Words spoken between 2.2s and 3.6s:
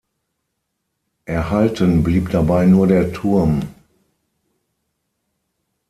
dabei nur der Turm.